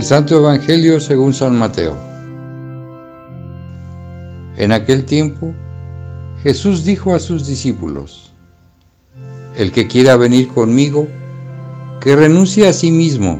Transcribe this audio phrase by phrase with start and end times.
[0.00, 1.94] Del Santo Evangelio según San Mateo.
[4.56, 5.52] En aquel tiempo,
[6.42, 8.32] Jesús dijo a sus discípulos,
[9.58, 11.06] El que quiera venir conmigo,
[12.00, 13.38] que renuncie a sí mismo,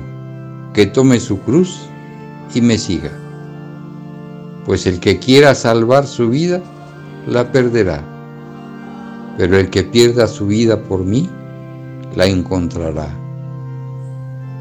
[0.74, 1.80] que tome su cruz
[2.54, 3.11] y me siga.
[4.66, 6.61] Pues el que quiera salvar su vida,
[7.27, 8.04] la perderá.
[9.38, 11.27] Pero el que pierda su vida por mí,
[12.14, 13.20] la encontrará.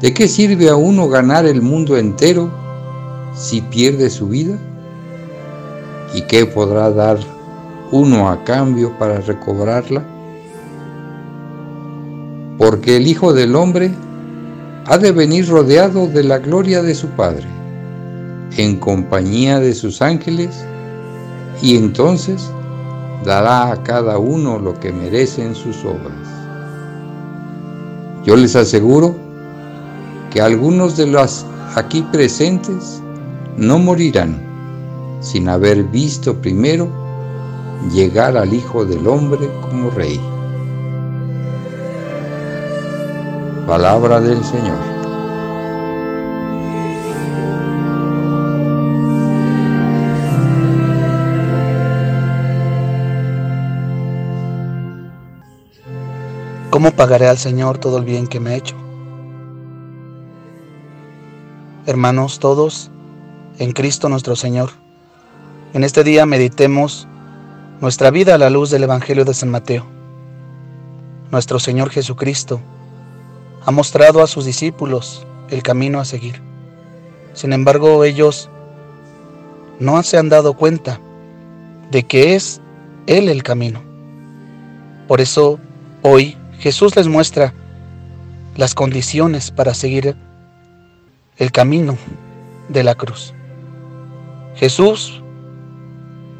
[0.00, 2.50] ¿De qué sirve a uno ganar el mundo entero
[3.34, 4.56] si pierde su vida?
[6.14, 7.18] ¿Y qué podrá dar
[7.92, 10.02] uno a cambio para recobrarla?
[12.56, 13.90] Porque el Hijo del Hombre
[14.86, 17.46] ha de venir rodeado de la gloria de su Padre,
[18.56, 20.64] en compañía de sus ángeles,
[21.60, 22.50] y entonces
[23.22, 26.26] dará a cada uno lo que merecen sus obras.
[28.24, 29.29] Yo les aseguro
[30.30, 33.02] que algunos de los aquí presentes
[33.56, 34.40] no morirán
[35.20, 36.88] sin haber visto primero
[37.92, 40.20] llegar al Hijo del Hombre como Rey.
[43.66, 44.78] Palabra del Señor.
[56.70, 58.89] ¿Cómo pagaré al Señor todo el bien que me ha hecho?
[61.86, 62.90] Hermanos todos,
[63.58, 64.70] en Cristo nuestro Señor.
[65.72, 67.08] En este día meditemos
[67.80, 69.86] nuestra vida a la luz del Evangelio de San Mateo.
[71.30, 72.60] Nuestro Señor Jesucristo
[73.64, 76.40] ha mostrado a sus discípulos el camino a seguir.
[77.32, 78.50] Sin embargo, ellos
[79.78, 81.00] no se han dado cuenta
[81.90, 82.60] de que es
[83.06, 83.82] Él el camino.
[85.08, 85.58] Por eso,
[86.02, 87.54] hoy Jesús les muestra
[88.56, 90.16] las condiciones para seguir
[91.40, 91.96] el camino
[92.68, 93.32] de la cruz.
[94.56, 95.22] Jesús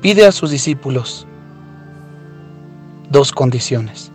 [0.03, 1.27] pide a sus discípulos
[3.09, 4.12] dos condiciones.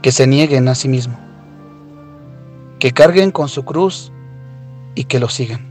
[0.00, 1.18] Que se nieguen a sí mismo,
[2.78, 4.12] que carguen con su cruz
[4.94, 5.66] y que lo sigan.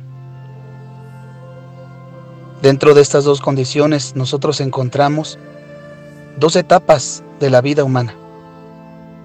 [2.62, 5.40] Dentro de estas dos condiciones nosotros encontramos
[6.38, 8.14] dos etapas de la vida humana,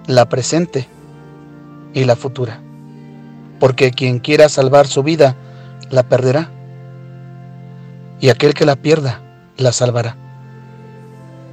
[0.07, 0.89] la presente
[1.93, 2.63] y la futura
[3.61, 5.37] porque quien quiera salvar su vida,
[5.91, 6.51] la perderá,
[8.19, 9.21] y aquel que la pierda,
[9.57, 10.17] la salvará.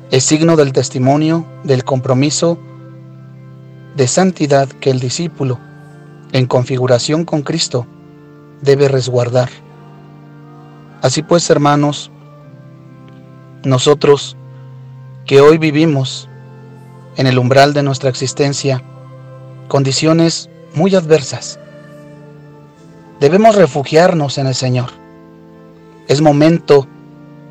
[0.09, 2.57] Es signo del testimonio, del compromiso
[3.95, 5.59] de santidad que el discípulo,
[6.31, 7.85] en configuración con Cristo,
[8.61, 9.49] debe resguardar.
[11.01, 12.11] Así pues, hermanos,
[13.63, 14.37] nosotros
[15.25, 16.29] que hoy vivimos
[17.17, 18.81] en el umbral de nuestra existencia
[19.67, 21.59] condiciones muy adversas,
[23.19, 24.91] Debemos refugiarnos en el Señor.
[26.07, 26.87] Es momento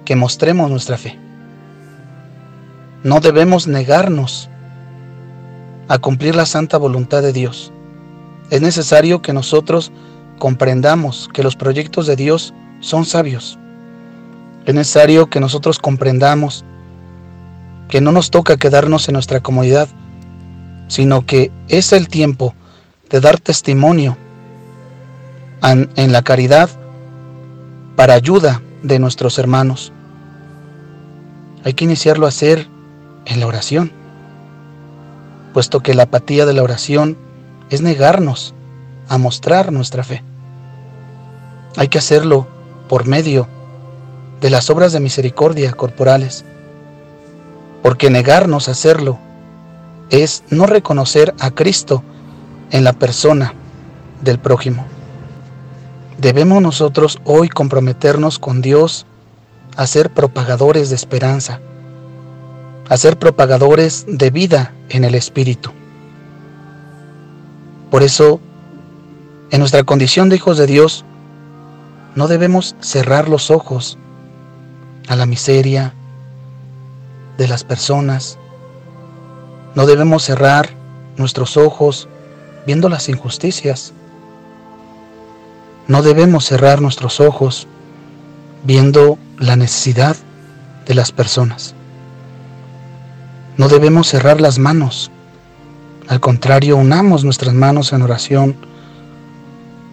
[0.05, 1.19] que mostremos nuestra fe.
[3.03, 4.49] No debemos negarnos
[5.89, 7.73] a cumplir la santa voluntad de Dios.
[8.51, 9.91] Es necesario que nosotros
[10.39, 13.59] comprendamos que los proyectos de Dios son sabios.
[14.67, 16.65] Es necesario que nosotros comprendamos
[17.89, 19.89] que no nos toca quedarnos en nuestra comodidad,
[20.87, 22.55] sino que es el tiempo
[23.11, 24.17] de dar testimonio
[25.63, 26.71] en la caridad
[27.97, 29.93] para ayuda de nuestros hermanos.
[31.65, 32.69] Hay que iniciarlo a hacer
[33.25, 33.91] en la oración,
[35.53, 37.17] puesto que la apatía de la oración
[37.71, 38.55] es negarnos
[39.09, 40.23] a mostrar nuestra fe.
[41.77, 42.47] Hay que hacerlo
[42.89, 43.49] por medio
[44.41, 46.45] de las obras de misericordia corporales,
[47.83, 49.19] porque negarnos a hacerlo
[50.11, 52.03] es no reconocer a Cristo
[52.71, 53.55] en la persona
[54.23, 54.87] del prójimo.
[56.19, 59.05] Debemos nosotros hoy comprometernos con Dios
[59.77, 61.61] a ser propagadores de esperanza,
[62.89, 65.73] a ser propagadores de vida en el Espíritu.
[67.91, 68.41] Por eso,
[69.51, 71.05] en nuestra condición de hijos de Dios,
[72.15, 73.99] no debemos cerrar los ojos
[75.09, 75.93] a la miseria
[77.37, 78.39] de las personas.
[79.75, 80.71] No debemos cerrar
[81.19, 82.09] nuestros ojos
[82.67, 83.93] viendo las injusticias
[85.89, 87.69] no debemos cerrar nuestros ojos
[88.65, 90.17] viendo la necesidad
[90.85, 91.75] de las personas.
[93.57, 95.11] No debemos cerrar las manos.
[96.09, 98.57] Al contrario, unamos nuestras manos en oración.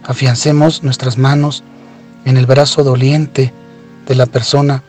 [0.04, 1.64] Afiancemos nuestras manos
[2.24, 3.52] en el brazo doliente
[4.06, 4.82] de la persona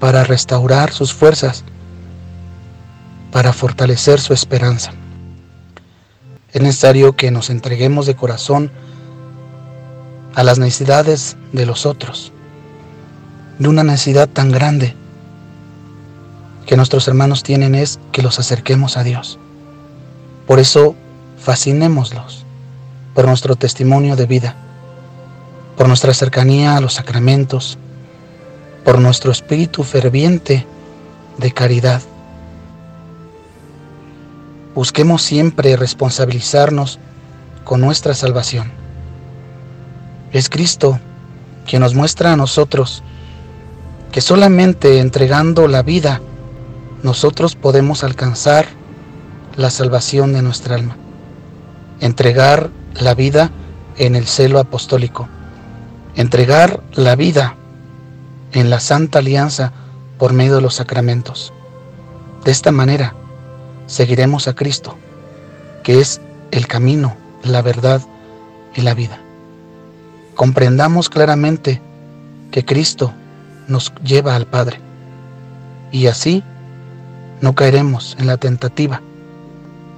[0.00, 1.64] para restaurar sus fuerzas,
[3.30, 4.92] para fortalecer su esperanza.
[6.52, 8.72] Es necesario que nos entreguemos de corazón
[10.34, 12.32] a las necesidades de los otros,
[13.58, 14.94] de una necesidad tan grande
[16.66, 19.38] que nuestros hermanos tienen es que los acerquemos a Dios.
[20.46, 20.94] Por eso,
[21.38, 22.46] fascinémoslos
[23.14, 24.54] por nuestro testimonio de vida,
[25.76, 27.76] por nuestra cercanía a los sacramentos,
[28.84, 30.66] por nuestro espíritu ferviente
[31.38, 32.02] de caridad.
[34.74, 37.00] Busquemos siempre responsabilizarnos
[37.64, 38.79] con nuestra salvación.
[40.32, 40.98] Es Cristo
[41.66, 43.02] quien nos muestra a nosotros
[44.12, 46.20] que solamente entregando la vida
[47.02, 48.66] nosotros podemos alcanzar
[49.56, 50.96] la salvación de nuestra alma.
[52.00, 53.50] Entregar la vida
[53.96, 55.28] en el celo apostólico.
[56.16, 57.56] Entregar la vida
[58.52, 59.72] en la santa alianza
[60.18, 61.52] por medio de los sacramentos.
[62.44, 63.14] De esta manera
[63.86, 64.96] seguiremos a Cristo,
[65.82, 68.02] que es el camino, la verdad
[68.74, 69.20] y la vida.
[70.34, 71.80] Comprendamos claramente
[72.50, 73.12] que Cristo
[73.68, 74.80] nos lleva al Padre.
[75.92, 76.42] Y así
[77.40, 79.00] no caeremos en la tentativa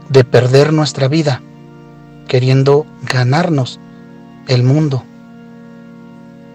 [0.09, 1.41] de perder nuestra vida
[2.29, 3.81] queriendo ganarnos
[4.49, 5.03] el mundo,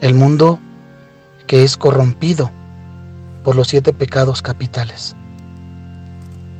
[0.02, 0.60] el mundo
[1.46, 2.52] que es corrompido
[3.44, 5.16] por los siete pecados capitales.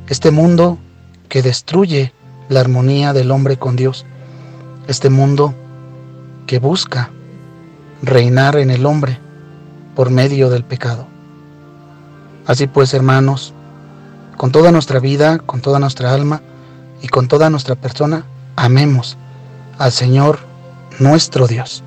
[0.08, 0.78] Este mundo
[1.28, 2.12] que destruye
[2.48, 4.06] la armonía del hombre con Dios,
[4.86, 5.54] este mundo
[6.48, 7.10] que busca
[8.02, 9.20] reinar en el hombre
[9.94, 11.06] por medio del pecado.
[12.46, 13.52] Así pues, hermanos,
[14.38, 16.40] con toda nuestra vida, con toda nuestra alma
[17.02, 18.24] y con toda nuestra persona,
[18.56, 19.18] amemos
[19.78, 20.38] al Señor
[20.98, 21.84] nuestro Dios.